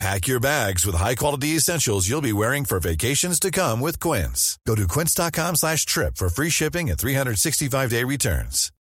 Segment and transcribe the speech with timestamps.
[0.00, 4.58] Pack your bags with high-quality essentials you'll be wearing for vacations to come with Quince.
[4.66, 8.72] Go to quince.com slash trip for free shipping and 365-day returns.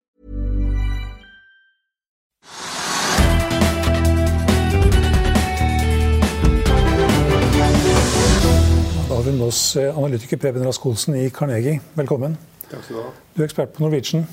[9.08, 11.80] Da har vi med oss eh, analytiker Preben Rask Olsen i Carnegie.
[11.98, 12.36] Velkommen.
[12.70, 13.10] Takk skal du ha.
[13.34, 14.26] Du er ekspert på Norwegian.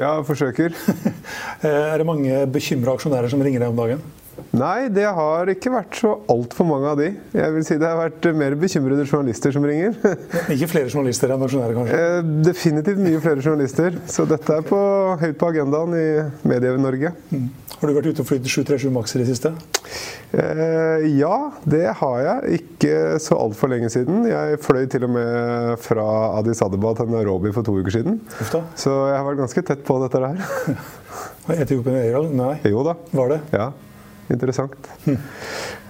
[0.00, 0.74] Ja, forsøker.
[1.64, 4.02] Eh, Er det mange bekymra aksjonærer som ringer deg om dagen?
[4.56, 7.10] Nei, det har ikke vært så altfor mange av de.
[7.36, 9.96] Jeg vil si Det har vært mer bekymrede journalister som ringer.
[10.54, 12.00] Ikke flere journalister enn aksjonærer, kanskje?
[12.00, 13.96] Eh, Definitivt mye flere journalister.
[14.10, 14.80] Så dette er på,
[15.20, 16.06] høyt på agendaen i
[16.48, 17.12] Medie-Norge.
[17.76, 19.52] Har du vært ute og flydd 737 Max i det siste?
[20.36, 21.34] Eh, ja,
[21.68, 22.60] det har jeg.
[22.60, 24.24] Ikke så altfor lenge siden.
[24.30, 26.06] Jeg fløy til og med fra
[26.38, 28.20] Addis Adeba til Nairobi for to uker siden.
[28.40, 28.62] Ufta.
[28.78, 30.86] Så jeg har vært ganske tett på dette her.
[31.62, 32.24] Etiopien Air?
[32.36, 32.54] Nei.
[32.72, 32.96] Jo da.
[33.16, 33.42] Var det?
[33.54, 33.68] Ja,
[34.32, 34.92] interessant.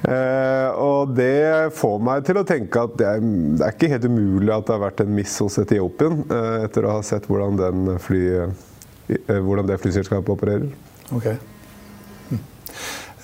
[0.06, 3.22] Eh, og det får meg til å tenke at det er,
[3.56, 6.86] det er ikke helt umulig at det har vært en miss hos Etiopien, eh, etter
[6.86, 10.68] å ha sett hvordan, fly, eh, hvordan det flyselskapet opererer.
[11.16, 11.30] Ok.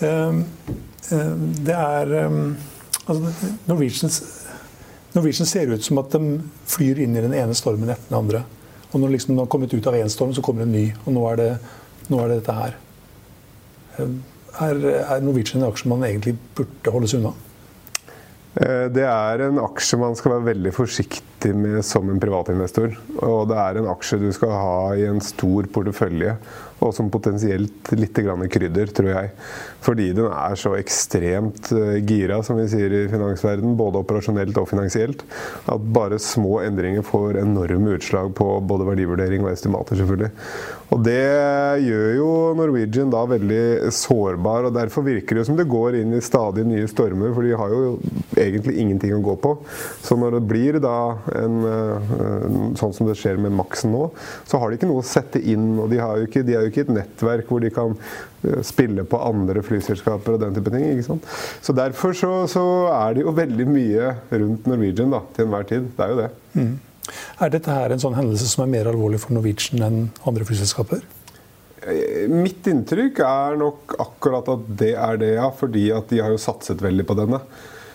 [0.03, 0.41] Um,
[1.63, 2.57] det er um,
[3.05, 6.41] altså, Norwegian ser ut som at de
[6.73, 8.43] flyr inn i den ene stormen etter den andre.
[8.91, 10.89] Og når liksom de har kommet ut av én storm, så kommer en ny.
[11.05, 11.51] Og nå er det,
[12.09, 12.77] nå er det dette her.
[14.01, 14.19] Um,
[14.61, 17.33] er, er Norwegian en aksje man egentlig burde holde seg unna?
[18.61, 22.95] Eh, Det er en aksje man skal være veldig forsiktig med som en privatinvestor.
[23.23, 26.37] Og det er en aksje du skal ha i en stor portefølje,
[26.83, 29.31] og som potensielt litt krydder, tror jeg.
[29.83, 34.69] Fordi den er så ekstremt eh, gira, som vi sier i finansverden, både operasjonelt og
[34.71, 35.25] finansielt,
[35.71, 40.33] at bare små endringer får enorme utslag på både verdivurdering og estimater, selvfølgelig.
[40.93, 41.23] Og det
[41.87, 46.25] gjør jo Norwegian da veldig sårbar, og derfor virker det som det går inn i
[46.25, 47.95] stadig nye stormer, for de har jo
[48.37, 49.55] egentlig ingenting å gå på.
[50.05, 50.97] Så når det blir da
[51.39, 52.13] en eh,
[52.81, 54.07] sånn som det skjer med Maxen nå,
[54.49, 56.67] så har de ikke noe å sette inn, og de, har jo ikke, de er
[56.67, 60.75] jo ikke et nettverk hvor de kan eh, spille på andre flyselskaper og den type
[60.75, 60.87] ting.
[60.93, 61.29] ikke sant?
[61.65, 65.91] Så derfor så, så er det jo veldig mye rundt Norwegian da, til enhver tid.
[65.97, 66.31] Det er jo det.
[67.43, 71.03] Er dette her en sånn hendelse som er mer alvorlig for Norwegian enn andre flyselskaper?
[71.83, 75.49] Eh, Mitt inntrykk er nok akkurat at det er det, ja.
[75.51, 77.43] Fordi at de har jo satset veldig på denne.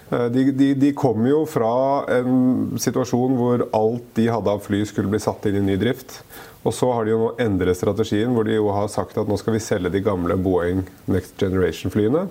[0.10, 4.84] Eh, De, de, de kom jo fra en situasjon hvor alt de hadde av fly
[4.88, 6.22] skulle bli satt inn i ny drift.
[6.68, 9.38] Og så har de jo nå endret strategien, hvor de jo har sagt at nå
[9.40, 12.26] skal vi selge de gamle Boeing Next Generation-flyene.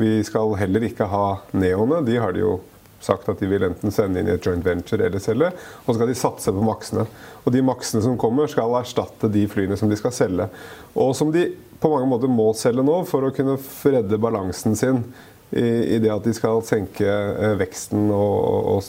[0.00, 2.00] Vi skal heller ikke ha Neoene.
[2.06, 2.54] De har de jo
[3.02, 5.50] sagt at de vil enten sende inn i et joint venture eller selge.
[5.82, 7.04] Og så skal de satse på maksene.
[7.42, 10.48] Og de maksene som kommer, skal erstatte de flyene som de skal selge.
[10.94, 11.48] Og som de
[11.82, 13.58] på mange måter må selge nå for å kunne
[13.90, 15.02] redde balansen sin
[15.52, 18.82] i, det at de skal senke eh, veksten og,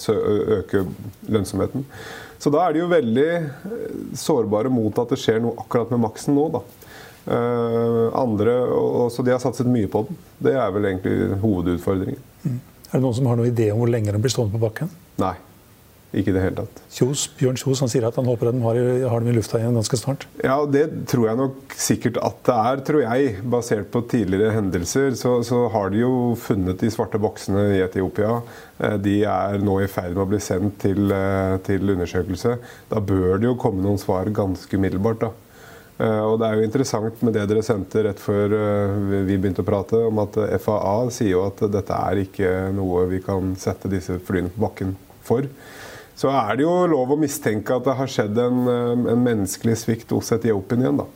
[0.60, 0.86] øke
[1.28, 1.86] lønnsomheten.
[2.40, 6.04] Så da er de jo veldig eh, sårbare mot at det skjer noe akkurat med
[6.06, 6.64] maksen nå, da.
[7.24, 10.20] Eh, andre, og, så de har satset mye på den.
[10.44, 12.22] Det er vel egentlig hovedutfordringen.
[12.44, 14.92] Er det noen som har noen idé om hvor lenge den blir stående på bakken?
[15.24, 15.36] Nei,
[16.14, 16.82] ikke i det hele tatt.
[16.94, 18.80] Kjos, Bjørn Kjos han sier at han håper at de har,
[19.10, 20.26] har dem i lufta igjen ganske snart.
[20.44, 23.36] Ja, Det tror jeg nok sikkert at det er, tror jeg.
[23.50, 28.42] Basert på tidligere hendelser, så, så har de jo funnet de svarte boksene i Etiopia.
[28.80, 32.58] Eh, De er nå i ferd med å bli sendt til, eh, til undersøkelse.
[32.94, 35.20] Da bør det jo komme noen svar ganske umiddelbart.
[35.26, 35.32] da.
[36.00, 38.50] Eh, Og det er jo interessant med det dere sendte rett før
[39.10, 43.20] vi- begynte å prate, om at FAA sier jo at dette er ikke noe vi
[43.20, 45.42] kan sette disse flyene på bakken for.
[46.24, 49.76] Så er det jo lov å mistenke at det har skjedd en, eh, en menneskelig
[49.82, 51.10] svikt hos Etiopien igjen, da.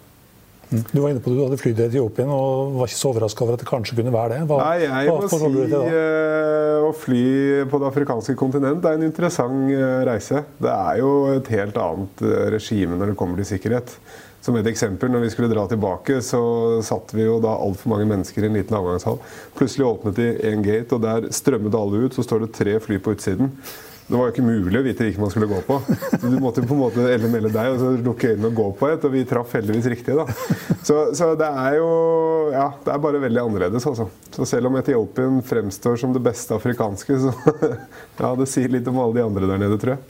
[0.67, 3.45] Du var inne på at du hadde flydd til Etiopien og var ikke så overraska
[3.45, 4.41] over at det kanskje kunne være det.
[4.49, 7.23] Hva, Nei, jeg hva må si det, eh, å fly
[7.71, 10.43] på det afrikanske kontinent er en interessant eh, reise.
[10.59, 12.27] Det er jo et helt annet
[12.57, 13.95] regime når det kommer til sikkerhet.
[14.43, 18.11] Som et eksempel, når vi skulle dra tilbake, så satt vi jo da altfor mange
[18.11, 19.23] mennesker i en liten avgangshall.
[19.55, 22.15] Plutselig åpnet de én gate, og der strømmet alle ut.
[22.15, 23.55] Så står det tre fly på utsiden.
[24.07, 25.77] Det var jo ikke mulig å vite hvilken man skulle gå på.
[26.13, 28.67] Så Du måtte på en måte elle melde deg og så lukke øynene og gå
[28.79, 30.15] på et, og vi traff heldigvis riktig.
[30.15, 30.25] da.
[30.87, 31.89] Så, så det er jo
[32.53, 34.07] Ja, det er bare veldig annerledes, altså.
[34.31, 37.33] Så selv om Etiopien fremstår som det beste afrikanske, så
[38.23, 40.05] ja, det sier litt om alle de andre der nede, tror jeg.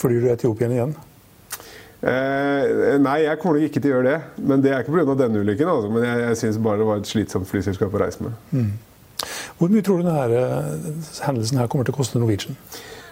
[0.00, 0.94] Flyr du Etiopien igjen?
[2.02, 4.46] Eh, nei, jeg kommer nok ikke til å gjøre det.
[4.48, 5.18] Men det er ikke pga.
[5.20, 5.68] denne ulykken.
[5.70, 5.92] Altså.
[5.92, 8.40] Men jeg, jeg syns bare det var et slitsomt flyselskap å reise med.
[8.50, 8.72] Mm.
[9.62, 12.56] Hvor mye tror du denne eh, hendelsen her kommer til å koste Norwegian?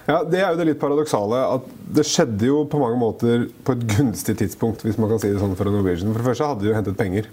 [0.08, 1.38] Ja, Det er jo det litt paradoksale.
[1.54, 4.82] at Det skjedde jo på mange måter på et gunstig tidspunkt.
[4.82, 6.10] hvis man kan si det sånn For Norwegian.
[6.10, 7.28] For det første hadde de jo hentet penger.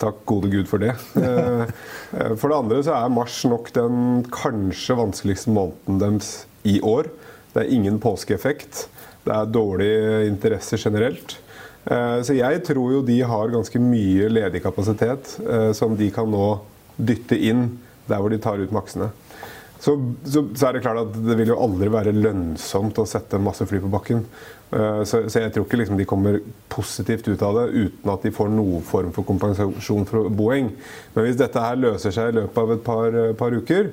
[0.00, 0.94] Takk gode gud for det.
[2.10, 6.30] Eh, for det andre så er mars nok den kanskje vanskeligste måneden deres
[6.66, 7.06] i år.
[7.52, 8.88] Det er ingen påskeeffekt.
[9.22, 9.92] Det er dårlig
[10.26, 11.36] interesse generelt.
[11.84, 15.36] Eh, så jeg tror jo de har ganske mye ledig kapasitet
[15.76, 16.48] som de kan nå
[16.98, 17.68] dytte inn
[18.08, 19.10] der hvor de tar ut maksene.
[19.80, 19.94] Så,
[20.24, 23.64] så, så, er det klart at det vil jo aldri være lønnsomt å sette masse
[23.64, 24.26] fly på bakken.
[24.76, 26.36] Eh, så, så jeg tror ikke liksom de kommer
[26.68, 30.68] positivt ut av det uten at de får noen form for kompensasjon fra Boeing.
[31.14, 33.88] Men hvis dette her løser seg i løpet av et par, par uker,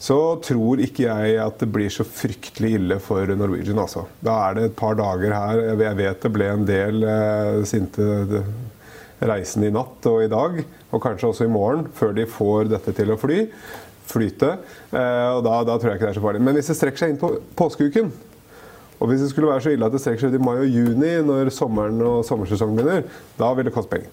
[0.00, 3.80] så tror ikke jeg at det blir så fryktelig ille for Norwegian.
[3.80, 4.06] Altså.
[4.24, 5.64] Da er det et par dager her.
[5.72, 8.44] Jeg vet det ble en del eh, sinte
[9.20, 12.94] reisende i natt og i dag, og kanskje også i morgen, før de får dette
[12.96, 13.44] til å fly.
[14.10, 14.56] Flyte.
[14.90, 16.42] Eh, og da, da, tror jeg ikke det er så farlig.
[16.42, 18.10] Men hvis det strekker seg inn på påskeuken,
[19.00, 20.68] og hvis det skulle være så ille at det strekker seg ut i mai og
[20.68, 23.06] juni, når sommeren og sommersesongen begynner,
[23.38, 24.10] da vil det koste penger.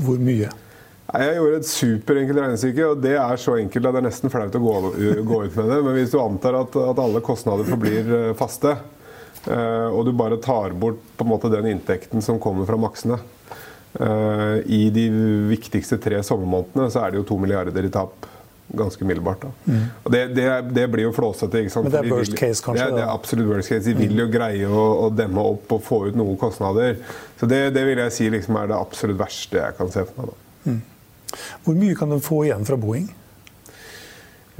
[0.00, 0.48] Hvor mye?
[1.12, 4.56] Jeg gjorde et superenkelt regnestykke, og det er så enkelt at det er nesten flaut
[4.56, 4.74] å gå,
[5.28, 5.78] gå, ut med det.
[5.84, 8.72] Men hvis du antar at, at alle kostnader forblir eh, faste,
[9.44, 13.20] uh, og du bare tar bort måte den inntekten som kommer fra maksene
[13.92, 15.02] I de
[15.50, 18.28] viktigste tre sommermånedene så er det jo to milliarder i tap
[18.72, 19.44] ganske umiddelbart.
[19.64, 19.80] Mm.
[20.02, 21.64] Og det, det, det, blir jo flåsete.
[21.82, 22.84] Men det er worst case, kanskje?
[22.84, 23.84] Det er, det er absolutt worst case.
[23.84, 24.32] De vil jo mm.
[24.32, 26.96] greie å, å, demme opp og få ut noen kostnader.
[27.40, 30.22] Så det, det vil jeg si liksom er det absolutt verste jeg kan se for
[30.22, 30.32] meg.
[30.32, 30.72] da.
[30.72, 30.80] Mm.
[31.66, 33.10] Hvor mye kan de få igjen fra Boeing?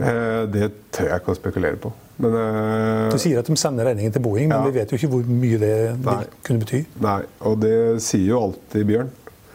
[0.00, 1.93] Eh, det tør jeg ikke å spekulere på.
[2.23, 5.11] Men, eh, du sier at de sender regningen til Boeing, men vi vet jo ikke
[5.14, 5.75] hvor mye det
[6.05, 6.84] vil kunne bety.
[7.02, 7.19] Nei,
[7.49, 9.12] og det sier jo alltid Bjørn.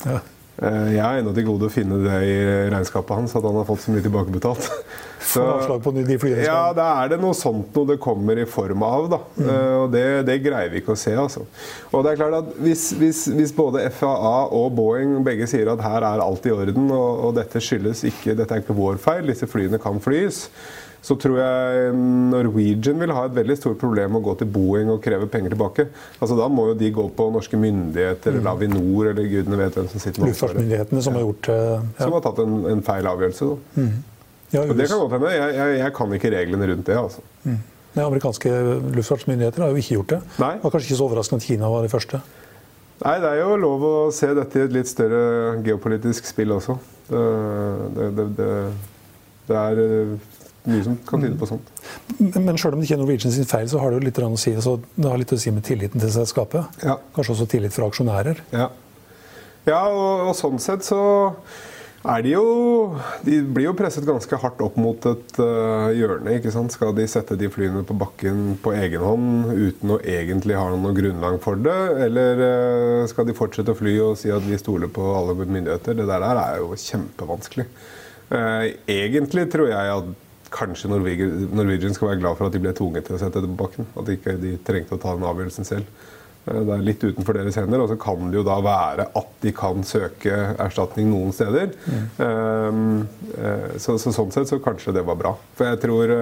[0.08, 0.24] Ja.
[0.58, 2.38] Eh, jeg har ennå til gode å finne det i
[2.72, 4.70] regnskapet hans, at han har fått så mye tilbakebetalt.
[5.28, 5.42] Så,
[6.40, 9.08] ja, da er det noe sånt noe det kommer i form av.
[9.12, 9.18] da.
[9.36, 9.48] Mm.
[9.50, 11.12] Uh, og det, det, greier vi ikke å se.
[11.20, 11.44] altså.
[11.90, 15.84] Og det er klart at hvis, hvis, hvis, både FAA og Boeing begge sier at
[15.84, 19.28] her er alt i orden, og, og dette skyldes ikke, dette er ikke vår feil,
[19.28, 20.46] disse flyene kan flys,
[21.06, 21.94] så tror jeg
[22.32, 25.54] Norwegian vil ha et veldig stort problem med å gå til Boeing og kreve penger
[25.54, 25.88] tilbake.
[26.18, 28.52] Altså Da må jo de gå på norske myndigheter eller mm.
[28.54, 31.80] Avinor eller gudene vet hvem som sitter med Luftfartsmyndighetene som har gjort uh, ja.
[32.02, 33.50] Som har tatt en, en feil avgjørelse.
[33.50, 33.82] da.
[33.84, 33.98] Mm.
[34.48, 35.32] Ja, og det kan godt hende.
[35.36, 36.98] Jeg, jeg, jeg, kan ikke reglene rundt det.
[36.98, 37.24] altså.
[37.44, 37.62] Mm.
[37.98, 38.52] Nei, amerikanske
[38.96, 40.20] luftfartsmyndigheter har jo ikke gjort det.
[40.38, 40.52] Nei.
[40.58, 42.22] Det var kanskje ikke så overraskende at Kina var de første.
[42.98, 46.78] Nei, det er jo lov å se dette i et litt større geopolitisk spill også.
[47.08, 48.50] Det, det, det,
[49.48, 49.82] det er
[50.68, 51.72] mye som kan tyde på sånt.
[52.20, 54.34] Men selv om det ikke er Norwegian sin feil, så har det jo litt å
[54.40, 56.84] si, altså, det har litt å si med tilliten til selskapet?
[56.84, 57.00] Ja.
[57.16, 58.44] Kanskje også tillit fra aksjonærer?
[58.56, 58.70] Ja,
[59.70, 61.02] ja og, og, sånn sett så
[62.08, 62.44] er de jo
[63.26, 66.38] De blir jo presset ganske hardt opp mot et uh, hjørne.
[66.38, 66.72] ikke sant?
[66.72, 70.96] Skal de sette de flyene på bakken på egen hånd uten å egentlig ha noe
[70.96, 71.80] grunnlag for det?
[72.06, 75.98] Eller uh, skal de fortsette å fly og si at vi stoler på alle myndigheter?
[76.00, 77.68] Det der er jo kjempevanskelig.
[78.28, 80.16] Uh, egentlig tror jeg at
[80.54, 83.60] kanskje Norwegian skal være glad for at de ble tvunget til å sette det på
[83.64, 83.90] bakken.
[83.96, 85.90] At de ikke de trengte å ta den avgjørelsen selv.
[86.46, 87.84] Eh, det er litt utenfor deres hender.
[87.84, 91.74] Og så kan det jo da være at de kan søke erstatning noen steder.
[91.88, 92.08] Mm.
[92.22, 95.36] Um, så, så, sånn sett så kanskje det var bra.
[95.60, 96.16] For jeg tror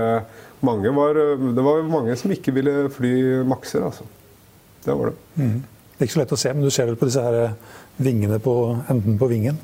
[0.65, 3.15] mange var Det var mange som ikke ville fly
[3.47, 4.07] makser, altså.
[4.85, 5.17] Det var det.
[5.41, 5.57] Mm.
[5.95, 7.55] Det er ikke så lett å se, men du ser vel på disse her
[8.03, 8.53] vingene på
[8.91, 9.59] enden på vingen?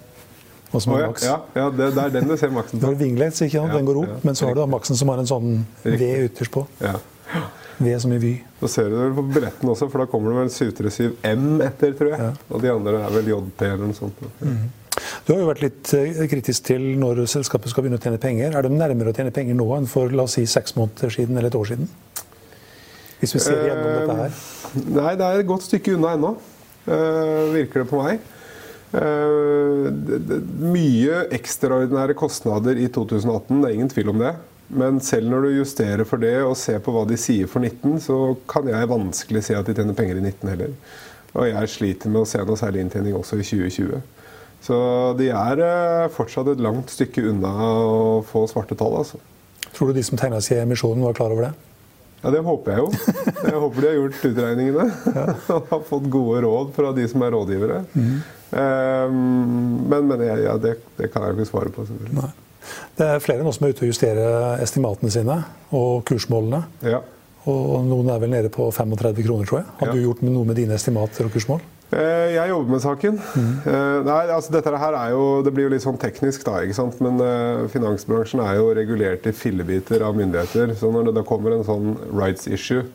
[0.71, 2.91] Og som har ja, ja, ja det, er den du ser maksen på.
[2.99, 3.73] Det er ikke sant?
[3.75, 6.53] Den går opp, men så har du da maksen som har en sånn V ytterst
[6.53, 6.63] på.
[6.79, 6.95] Ja.
[7.81, 8.33] V som i Vy.
[8.61, 11.95] Så ser du det på billetten også, for da kommer det vel 737 M etter,
[11.97, 12.29] tror jeg.
[12.51, 14.23] Og de andre er vel JT eller noe sånt.
[14.39, 14.69] Mm.
[15.25, 18.57] Du har jo vært litt eh, kritisk til når selskapet skal begynne å tjene penger.
[18.57, 21.37] Er de nærmere å tjene penger nå enn for la oss si, seks måneder siden
[21.37, 21.89] eller et år siden?
[23.21, 24.35] Hvis vi ser gjennom dette her.
[24.35, 26.31] Eh, nei, det er et godt stykke unna ennå,
[26.89, 28.21] uh, virker det på meg.
[28.91, 29.87] Uh,
[30.59, 34.33] mye ekstraordinære kostnader i 2018, det er ingen tvil om det.
[34.71, 37.99] Men selv når du justerer for det og ser på hva de sier for 19,
[38.03, 38.17] så
[38.51, 40.75] kan jeg vanskelig se at de tjener penger i 19 heller.
[41.31, 44.01] Og jeg sliter med å se noe særlig inntjening også i 2020.
[44.61, 44.77] Så
[45.17, 48.99] de er uh, fortsatt et langt stykke unna å få svarte tall.
[49.01, 49.19] Altså.
[49.71, 51.53] Tror du de som tegna seg i emisjonen, var klar over det?
[52.21, 53.15] Ja, Det håper jeg jo.
[53.41, 54.85] Jeg håper de har gjort utregningene
[55.55, 57.79] og har fått gode råd fra de som er rådgivere.
[57.95, 58.13] Mm.
[59.89, 61.85] Men, men, jeg, ja, det, det, kan jeg jo ikke svare på.
[62.13, 62.29] Nei.
[62.99, 65.39] Det er flere nå som er ute og justerer estimatene sine
[65.73, 66.61] og kursmålene.
[66.85, 66.99] Ja.
[67.49, 69.69] Og noen er vel nede på 35 kroner, tror jeg.
[69.79, 69.93] Har Ja.
[69.97, 71.63] du gjort noe med dine estimater og kursmål?
[71.91, 73.17] Eh, Jeg jobber med saken.
[73.35, 73.53] Mm.
[74.07, 76.61] Nei, altså dette her er jo, Det blir jo litt sånn teknisk, da.
[76.63, 76.99] ikke sant?
[77.03, 80.75] Men eh, finansbransjen er jo regulert i fillebiter av myndigheter.
[80.79, 82.85] Så når det da kommer en sånn rights issue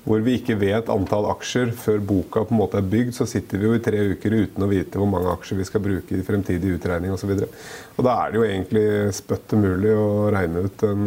[0.00, 3.60] hvor vi ikke vet antall aksjer før boka på en måte er bygd, så sitter
[3.60, 6.22] vi jo i tre uker uten å vite hvor mange aksjer vi skal bruke i
[6.24, 7.34] fremtidig utregning osv.
[8.00, 11.04] Da er det jo egentlig spøtt umulig å regne ut en,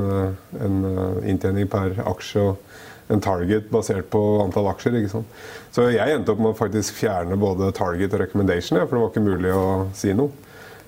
[0.62, 0.78] en
[1.26, 2.46] inntjening per aksje.
[2.46, 5.00] og en target basert på antall aksjer.
[5.00, 5.42] ikke sant?
[5.76, 9.04] Så jeg endte opp med å faktisk fjerne både target og recommendation, ja, for det
[9.04, 9.66] var ikke mulig å
[9.98, 10.32] si noe.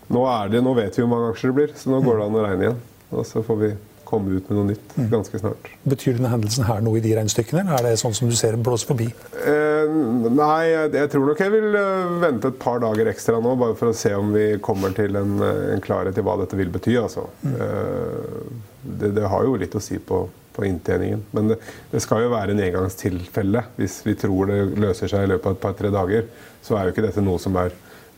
[0.06, 2.30] Nå, er det, nå vet vi hvor mange aksjer det blir, så nå går det
[2.30, 2.82] an å regne igjen.
[3.16, 3.74] Og så får vi
[4.06, 5.70] komme ut med noe nytt ganske snart.
[5.90, 8.58] Betyr denne hendelsen her noe i de regnestykkene, eller er det sånn som du ser
[8.62, 9.08] blåse forbi?
[9.42, 9.96] Eh,
[10.30, 13.92] nei, jeg, tror nok jeg vil eh, vente et par dager ekstra nå, bare for
[13.92, 16.96] å se om vi kommer til en, en klarhet i hva dette vil bety.
[17.02, 17.26] Altså.
[17.50, 18.42] Eh,
[18.86, 21.22] det, det har jo litt å si på, på inntjeningen.
[21.36, 21.60] Men det,
[21.92, 23.66] det skal jo være en engangstilfelle.
[23.78, 26.28] Hvis vi tror det løser seg i løpet av et par-tre dager,
[26.66, 27.76] så er jo ikke dette noe som er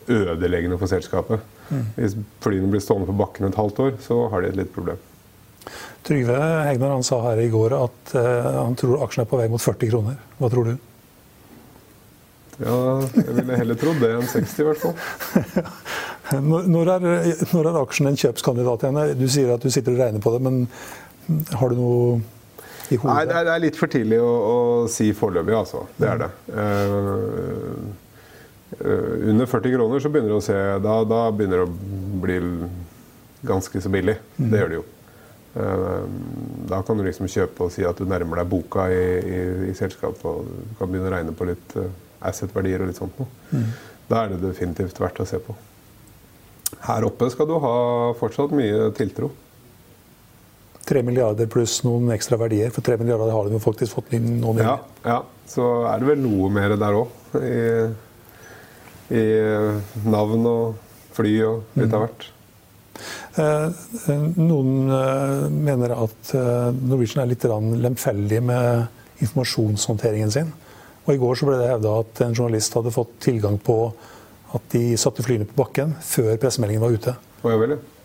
[0.08, 1.44] ødeleggende for selskapet.
[1.98, 5.00] Hvis flyene blir stående på bakken et halvt år, så har de et lite problem.
[6.08, 9.50] Trygve Hegnar han sa her i går at eh, han tror aksjen er på vei
[9.52, 10.22] mot 40 kroner.
[10.40, 10.78] Hva tror du?
[12.58, 12.78] Ja,
[13.14, 14.96] jeg ville heller trodd det enn 60 i hvert fall.
[16.44, 17.04] Når er,
[17.54, 18.98] når er aksjen en kjøpskandidat igjen?
[19.16, 20.58] Du sier at du sitter og regner på det, men
[21.60, 22.18] har du noe
[22.90, 23.14] i hodet?
[23.14, 24.58] Nei, det er, det er litt for tidlig å, å
[24.92, 25.86] si foreløpig, altså.
[26.00, 26.30] Det er det.
[26.52, 27.72] Uh,
[28.82, 32.38] uh, under 40 kroner så begynner det å se Da, da begynner det å bli
[33.48, 34.18] ganske så billig.
[34.38, 34.86] Det gjør det jo.
[35.58, 36.02] Eh,
[36.70, 39.40] da kan du liksom kjøpe og si at du nærmer deg boka i, i,
[39.72, 40.26] i selskapet.
[40.26, 41.78] Og du kan begynne å regne på litt
[42.28, 43.62] asset-verdier og litt sånt noe.
[44.10, 45.56] Da er det definitivt verdt å se på.
[46.84, 47.78] Her oppe skal du ha
[48.20, 49.32] fortsatt mye tiltro.
[50.88, 52.72] 3 milliarder pluss noen ekstra verdier.
[52.76, 54.68] For 3 milliarder har de jo faktisk fått inn nå nylig.
[54.68, 57.14] Ja, ja, så er det vel noe mer der òg.
[57.38, 57.60] I,
[59.18, 59.26] I
[60.08, 60.82] navn og
[61.18, 62.28] fly og litt av hvert.
[63.38, 63.66] Eh,
[64.10, 66.32] eh, Noen eh, mener at
[66.78, 70.54] Norwegian er litt lemfeldig med informasjonshåndteringen sin.
[71.06, 73.78] Og I går så ble det hevda at en journalist hadde fått tilgang på
[74.58, 77.14] at de satte flyene på bakken før pressemeldingen var ute.
[77.44, 77.97] Og jeg vil, ja.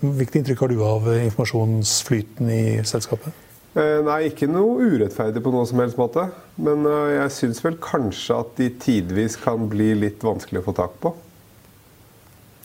[0.00, 3.34] Hvilket inntrykk har du av informasjonsflyten i selskapet?
[3.78, 6.24] Eh, Nei, ikke noe urettferdig på noen som helst måte.
[6.58, 10.74] Men eh, jeg syns vel kanskje at de tidvis kan bli litt vanskelig å få
[10.78, 11.12] tak på.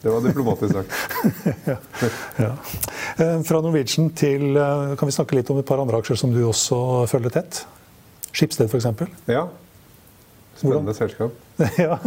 [0.02, 0.96] Det var diplomatisk sagt.
[1.66, 1.78] Ja.
[2.38, 2.50] ja.
[3.48, 6.44] Fra Norwegian til eh, Kan vi snakke litt om et par andre aksjer som du
[6.46, 6.78] også
[7.10, 7.64] følger tett?
[8.36, 8.90] Skipsted f.eks.
[9.32, 9.48] Ja.
[10.56, 11.34] Spennende selskap.
[11.86, 11.98] ja.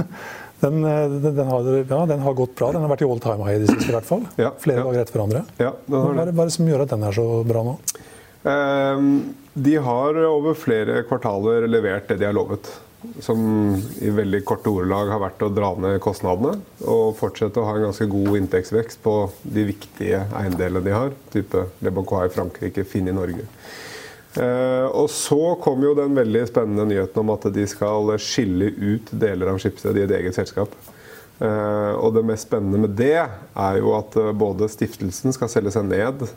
[0.61, 2.73] Den, eh, den, den, har, ja, den har gått bra.
[2.75, 3.93] Den har vært i all time high i det siste.
[3.93, 4.25] i hvert fall.
[4.41, 4.89] Ja, Flere ja.
[4.89, 5.45] dager etter hverandre.
[5.63, 6.51] Ja, Hva er det.
[6.57, 7.77] som gjør at den er så bra nå?
[8.49, 12.69] Ehm, De har over flere kvartaler levert det de har lovet.
[13.23, 13.41] Som
[14.03, 17.85] i veldig korte ordelag har vært å dra ned kostnadene og fortsette å ha en
[17.89, 21.13] ganske god inntektsvekst på de viktige eiendelene de har.
[21.31, 23.47] Type Le Bancois i Frankrike, Finn i Norge.
[24.39, 29.11] Eh, og så kom jo den veldig spennende nyheten om at de skal skille ut
[29.11, 30.75] deler av Schibsted i et eget selskap.
[31.43, 35.75] Eh, og det mest spennende med det er jo at eh, både stiftelsen skal selge
[35.75, 36.29] seg ned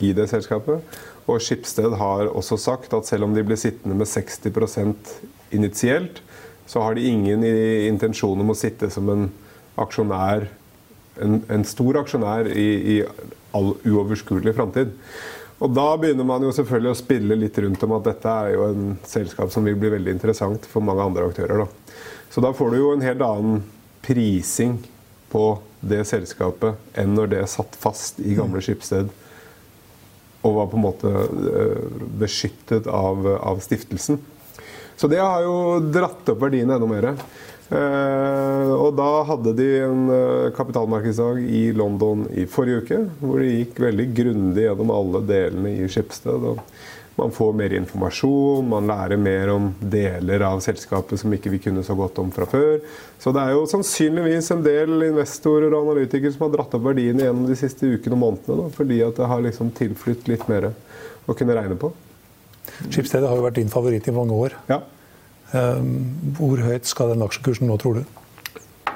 [0.00, 0.86] i det selskapet.
[1.26, 5.12] Og Schibsted har også sagt at selv om de blir sittende med 60%
[5.56, 6.22] initielt,
[6.70, 9.26] så har de ingen intensjon om å sitte som en
[9.80, 10.46] aksjonær,
[11.18, 12.96] en, en stor aksjonær i, i
[13.56, 14.94] all uoverskuelig framtid.
[15.60, 18.68] Og da begynner man jo selvfølgelig å spille litt rundt om at dette er jo
[18.70, 21.64] en selskap som vil bli veldig interessant for mange andre aktører.
[21.64, 21.96] Da.
[22.32, 23.60] Så da får du jo en helt annen
[24.04, 24.78] prising
[25.30, 25.44] på
[25.80, 29.12] det selskapet enn når det er satt fast i gamle Skipsted
[30.40, 31.80] og var på en måte eh,
[32.20, 34.16] beskyttet av, av stiftelsen.
[35.00, 37.06] Så det har jo dratt opp verdiene enda mer.
[37.70, 43.52] Eh, og da hadde de en eh, kapitalmarkedsdag i London i forrige uke, hvor de
[43.54, 46.44] gikk veldig grundig gjennom alle delene i Skipsted.
[46.50, 46.60] og
[47.16, 51.86] Man får mer informasjon, man lærer mer om deler av selskapet som ikke vi kunne
[51.86, 52.84] så godt om fra før.
[53.22, 57.24] Så det er jo sannsynligvis en del investorer og analytikere som har dratt opp verdiene
[57.24, 60.74] gjennom de siste ukene og månedene, da, fordi at det har liksom tilflytt litt mer
[61.24, 61.94] å kunne regne på.
[62.88, 64.56] Skipsstedet har jo vært din favoritt i mange år.
[64.70, 64.80] Ja.
[65.52, 65.84] Eh,
[66.38, 68.04] Hvor høyt skal den aksjekursen nå, tror du?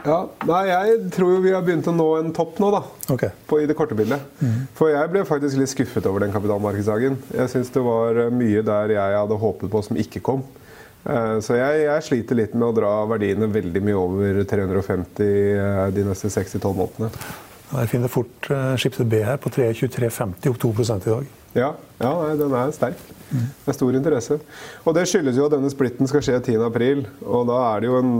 [0.04, 2.82] Ja, nei, Jeg tror jo vi har begynt å nå en topp nå, da.
[3.14, 3.30] Okay.
[3.48, 4.20] På, I det korte bildet.
[4.76, 7.16] For jeg ble faktisk litt skuffet over den kapitalmarkedsdagen.
[7.32, 10.44] Jeg syns det var eh, mye der jeg hadde håpet på som ikke kom.
[11.08, 15.90] Eh, Så jeg, jeg sliter litt med å dra verdiene veldig mye over 350 eh,
[15.96, 17.10] de neste 6-12 månedene.
[17.80, 18.50] Jeg finner fort
[18.80, 21.32] skipset B her på 3,2350, opp 2 i dag.
[21.54, 23.00] Ja, ja den er sterk.
[23.34, 24.38] Det er stor interesse.
[24.84, 27.04] Og Det skyldes jo at denne splitten skal skje 10.4.
[27.24, 28.12] Og da er det jo en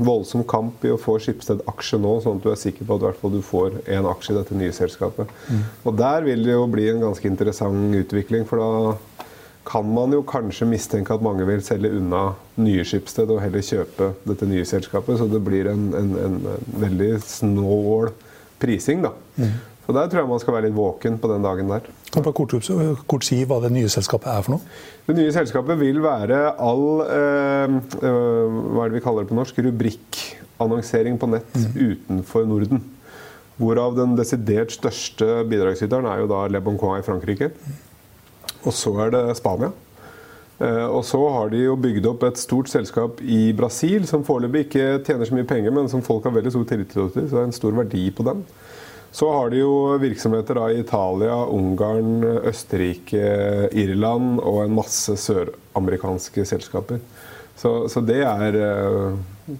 [0.00, 3.24] voldsom kamp i å få Skipsted aksje nå, sånn at du er sikker på at
[3.32, 5.32] du får én aksje i dette nye selskapet.
[5.48, 5.64] Mm.
[5.84, 8.46] Og Der vil det jo bli en ganske interessant utvikling.
[8.48, 9.26] For da
[9.70, 12.30] kan man jo kanskje mistenke at mange vil selge unna
[12.60, 15.20] nye Skipsted og heller kjøpe dette nye selskapet.
[15.20, 16.42] Så det blir en, en, en
[16.80, 18.12] veldig snål
[18.60, 19.14] prising, da.
[19.36, 19.58] Mm.
[19.90, 21.86] Så Der tror jeg man skal være litt våken på den dagen der.
[22.12, 22.52] Kan du kort,
[23.10, 24.76] kort, si hva det nye selskapet er for noe?
[25.08, 29.38] Det nye selskapet vil være all øh, øh, hva er det vi kaller det på
[29.38, 31.74] norsk, rubrikkannonsering på nett mm.
[31.88, 32.84] utenfor Norden.
[33.58, 37.50] Hvorav den desidert største bidragsyteren er jo da Le Bon Coin i Frankrike.
[38.62, 39.72] Og så er det Spania.
[40.60, 44.66] Uh, og så har de jo bygd opp et stort selskap i Brasil som foreløpig
[44.66, 47.08] ikke tjener så mye penger, men som folk har veldig stor tillit til.
[47.14, 48.42] Så det er en stor verdi på den.
[49.10, 53.24] Så har de jo virksomheter da i Italia, Ungarn, Østerrike,
[53.72, 57.00] Irland og en masse søramerikanske selskaper.
[57.58, 59.16] Så, så, det er uh,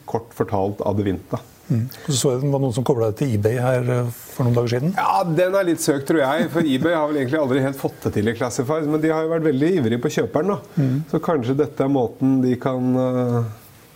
[0.08, 1.40] kort fortalt Adevinta.
[1.70, 1.84] Mm.
[2.08, 4.56] Så så jeg det var noen som kobla det til eBay her eh, for noen
[4.58, 4.94] dager siden?
[4.98, 6.48] Ja, Den er litt søkt, tror jeg.
[6.54, 8.88] For eBay har vel egentlig aldri helt fått det til i Classified.
[8.90, 10.54] Men de har jo vært veldig ivrige på kjøperen.
[10.54, 10.82] da.
[10.82, 10.98] Mm.
[11.12, 13.38] Så kanskje dette er måten de kan uh,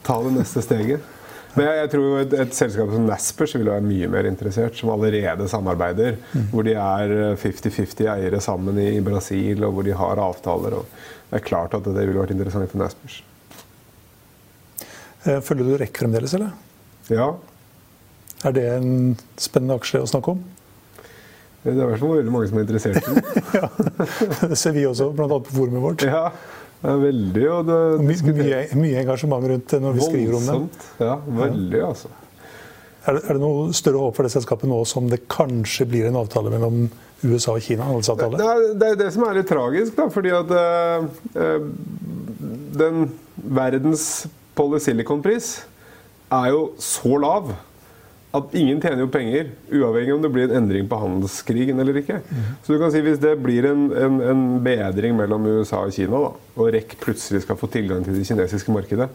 [0.07, 1.11] ta det neste steget.
[1.54, 4.90] Men jeg, jeg tror et, et, selskap som Naspers vil være mye mer interessert, som
[4.95, 6.19] allerede samarbeider.
[6.33, 6.49] Mm.
[6.50, 10.81] Hvor de er 50-50 eiere sammen i Brasil, og hvor de har avtaler.
[11.31, 13.23] Det er klart at det ville vært interessant for Naspers.
[15.25, 16.52] Eh, følger du REC fremdeles, eller?
[17.09, 17.33] Ja.
[18.45, 20.43] Er det en spennende aksje å snakke om?
[21.65, 23.23] Det er i hvert fall veldig mange som er interessert i den.
[23.57, 23.69] ja,
[24.51, 25.39] Det ser vi også, bl.a.
[25.47, 26.05] på forumet vårt.
[26.05, 26.27] Ja,
[26.83, 27.47] det er veldig.
[27.55, 30.85] Og det, My, mye, mye, engasjement rundt det når vi skriver om det.
[31.01, 32.13] Ja, veldig, altså.
[33.05, 36.09] Er det, er det, noe større håp for det selskapet nå som det kanskje blir
[36.09, 36.87] en avtale mellom
[37.25, 37.89] USA og Kina?
[37.97, 41.69] Det er, det er det som er litt tragisk, da, fordi at øh,
[42.85, 43.07] den
[43.57, 45.55] verdens polysilicon-pris
[46.33, 47.55] er jo så lav
[48.35, 52.18] at ingen tjener jo penger, uavhengig om det blir en endring på handelskrigen eller ikke.
[52.64, 56.18] Så du kan si Hvis det blir en, en, en bedring mellom USA og Kina,
[56.18, 59.09] da, og REC plutselig skal få tilgang til det kinesiske markedet,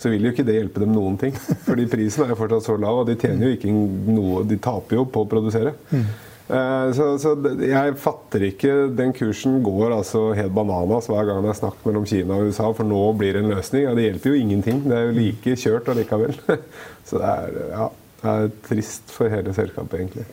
[0.00, 1.34] så vil jo ikke det hjelpe dem noen ting.
[1.68, 3.74] Fordi prisen er jo fortsatt så lav, og de tjener jo ikke
[4.10, 5.76] noe De taper jo på å produsere.
[5.94, 6.06] Mm.
[6.44, 11.56] Så, så, jeg fatter ikke Den kursen går altså helt bananas hver gang det er
[11.56, 13.86] snakk mellom Kina og USA, for nå blir det en løsning.
[13.86, 14.82] Ja, det hjelper jo ingenting.
[14.84, 16.36] Det er jo like kjørt allikevel.
[17.08, 17.92] Så det er Ja.
[18.24, 20.24] Det er trist for hele selskapet, egentlig.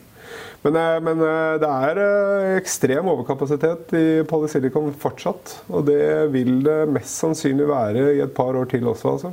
[0.62, 5.56] Men, eh, men, eh, det er eh, ekstrem overkapasitet i Polysilicon fortsatt.
[5.74, 9.16] Og det vil det mest sannsynlig være i et par år til også.
[9.16, 9.32] Altså.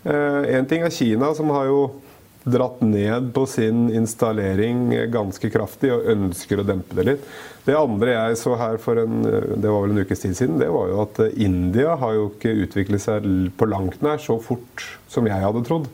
[0.00, 1.80] En ting er Kina, som har jo
[2.48, 7.26] dratt ned på sin installering ganske kraftig og ønsker å dempe det litt.
[7.66, 10.70] Det andre jeg så her for en, det var vel en ukes tid siden, det
[10.72, 13.28] var jo at India har jo ikke utviklet seg
[13.60, 15.90] på langt nær så fort som jeg hadde trodd.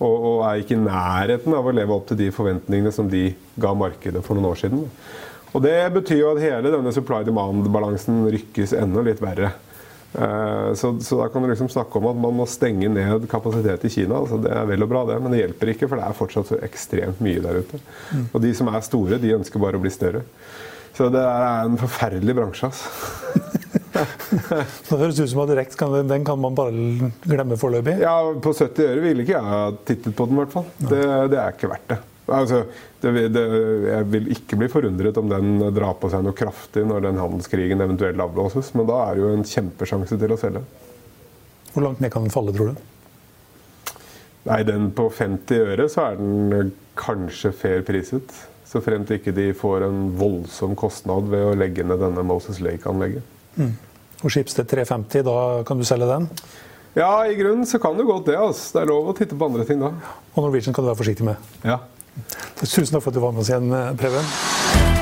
[0.00, 3.28] Og, og, er ikke i nærheten av å leve opp til de forventningene som de
[3.60, 4.86] ga markedet for noen år siden.
[5.52, 9.52] Og Det betyr jo at hele denne supply demand-balansen rykkes enda litt verre.
[10.14, 13.86] Eh, så, så, da kan du liksom snakke om at man må stenge ned kapasitet
[13.88, 14.18] i Kina.
[14.20, 16.52] Altså det er vel og bra, det, men det hjelper ikke, for det er fortsatt
[16.52, 17.80] så ekstremt mye der ute.
[18.12, 18.28] Mm.
[18.32, 20.24] Og de som er store, de ønsker bare å bli større.
[20.96, 22.72] Så det er en forferdelig bransje.
[22.72, 23.48] Altså.
[24.88, 27.98] det høres ut som at Rex kan, den kan man bare glemme foreløpig?
[28.02, 30.68] Ja, på 70 øre ville ikke jeg ha tittet på den, i hvert fall.
[30.78, 31.02] Det,
[31.32, 31.98] det, er ikke verdt det.
[32.32, 32.62] Altså,
[33.02, 33.42] det, det.
[33.88, 37.84] Jeg vil ikke bli forundret om den drar på seg noe kraftig når den handelskrigen
[37.84, 40.64] eventuelt avblåses, men da er det jo en kjempesjanse til å selge.
[41.72, 42.88] Hvor langt ned kan den falle, tror du?
[44.48, 48.32] Nei, den på 50 øre så er den kanskje fair priset.
[48.66, 52.58] Så frem til ikke de får en voldsom kostnad ved å legge ned denne Moses
[52.64, 53.41] Lake-anlegget.
[53.56, 53.72] Mm.
[54.22, 56.28] Og Schibsted 350, da kan du selge den?
[56.94, 58.36] Ja, i grunnen så kan du godt det.
[58.36, 58.76] Altså.
[58.76, 59.94] Det er lov å titte på andre ting da.
[60.34, 61.52] Og Norwegian kan du være forsiktig med.
[61.64, 61.80] Ja.
[62.60, 65.01] Tusen takk for at du var med oss igjen, eh, Preben.